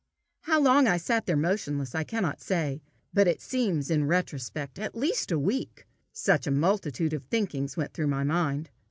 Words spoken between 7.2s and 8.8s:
thinkings went through my mind.